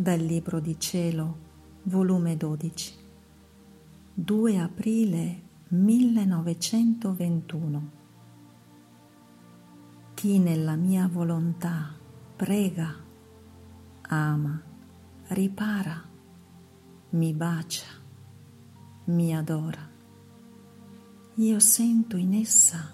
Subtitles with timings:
[0.00, 1.38] Dal Libro di Cielo,
[1.82, 2.94] volume 12,
[4.14, 7.90] 2 aprile 1921.
[10.14, 11.92] Chi nella mia volontà
[12.36, 12.94] prega,
[14.02, 14.62] ama,
[15.30, 16.00] ripara,
[17.08, 17.90] mi bacia,
[19.06, 19.84] mi adora.
[21.34, 22.88] Io sento in essa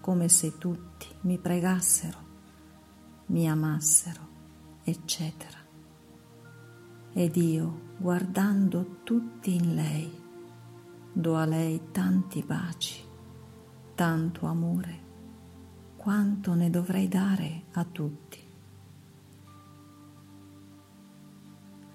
[0.00, 2.18] come se tutti mi pregassero,
[3.28, 4.28] mi amassero,
[4.84, 5.61] eccetera.
[7.14, 10.10] Ed io, guardando tutti in lei,
[11.12, 13.04] do a lei tanti baci,
[13.94, 15.00] tanto amore,
[15.96, 18.40] quanto ne dovrei dare a tutti.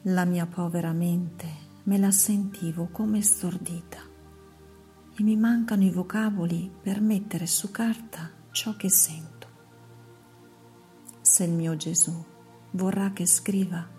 [0.04, 1.48] La mia povera mente
[1.86, 3.98] me la sentivo come stordita
[5.16, 9.48] e mi mancano i vocaboli per mettere su carta ciò che sento.
[11.22, 12.24] Se il mio Gesù
[12.72, 13.97] vorrà che scriva,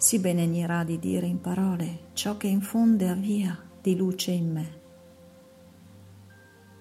[0.00, 4.80] si benegnerà di dire in parole ciò che infonde a via di luce in me.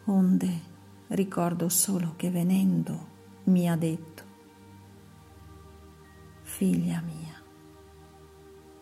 [0.06, 0.59] Onde
[1.08, 3.08] ricordo solo che venendo
[3.44, 4.23] mi ha detto,
[6.44, 7.36] Figlia mia,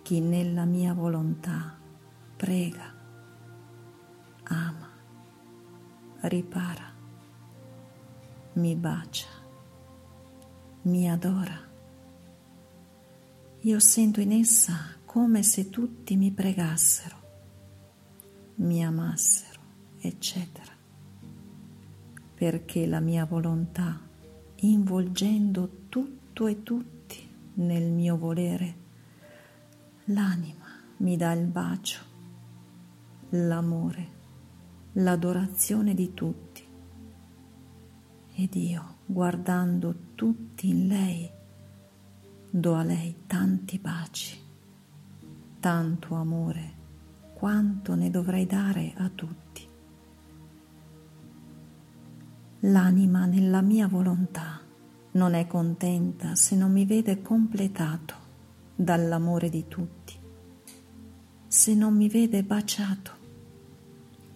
[0.04, 1.76] chi nella mia volontà
[2.36, 2.94] prega,
[4.44, 4.90] ama,
[6.22, 6.94] ripara,
[8.54, 9.30] mi bacia,
[10.84, 11.67] mi adora.
[13.68, 17.16] Io sento in essa come se tutti mi pregassero,
[18.56, 19.60] mi amassero,
[20.00, 20.72] eccetera,
[22.34, 24.00] perché la mia volontà,
[24.62, 28.76] involgendo tutto e tutti nel mio volere,
[30.06, 30.68] l'anima
[31.00, 32.00] mi dà il bacio,
[33.32, 34.08] l'amore,
[34.94, 36.64] l'adorazione di tutti.
[38.34, 41.36] Ed io, guardando tutti in lei,
[42.60, 44.36] do a lei tanti baci,
[45.60, 46.74] tanto amore,
[47.36, 49.68] quanto ne dovrei dare a tutti.
[52.62, 54.60] L'anima nella mia volontà
[55.12, 58.16] non è contenta se non mi vede completato
[58.76, 60.16] dall'amore di tutti,
[61.48, 63.12] se non mi vede baciato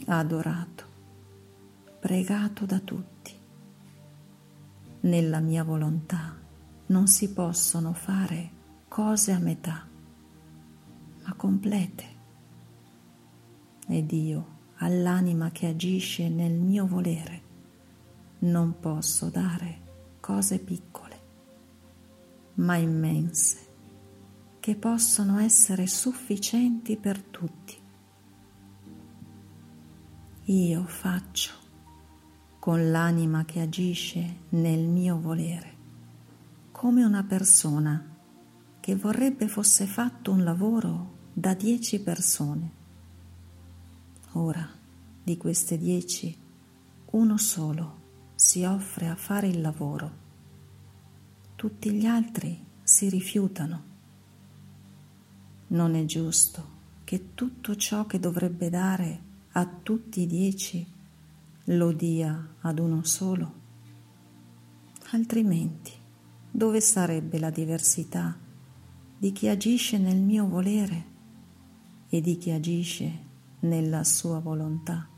[0.05, 0.85] adorato,
[1.99, 3.33] pregato da tutti.
[4.99, 6.40] Nella mia volontà
[6.91, 8.51] non si possono fare
[8.87, 9.87] cose a metà,
[11.23, 12.05] ma complete.
[13.87, 17.41] Ed io, all'anima che agisce nel mio volere,
[18.39, 19.79] non posso dare
[20.19, 21.19] cose piccole,
[22.55, 23.57] ma immense,
[24.59, 27.81] che possono essere sufficienti per tutti
[30.45, 31.51] io faccio
[32.59, 35.77] con l'anima che agisce nel mio volere,
[36.81, 38.03] come una persona
[38.79, 42.71] che vorrebbe fosse fatto un lavoro da dieci persone.
[44.31, 44.67] Ora,
[45.21, 46.35] di queste dieci,
[47.11, 47.99] uno solo
[48.33, 50.11] si offre a fare il lavoro,
[51.55, 53.83] tutti gli altri si rifiutano.
[55.67, 56.67] Non è giusto
[57.03, 59.21] che tutto ciò che dovrebbe dare
[59.51, 60.83] a tutti i dieci
[61.65, 63.53] lo dia ad uno solo?
[65.11, 65.99] Altrimenti,
[66.51, 68.37] dove sarebbe la diversità
[69.17, 71.05] di chi agisce nel mio volere
[72.09, 73.11] e di chi agisce
[73.61, 75.10] nella sua volontà?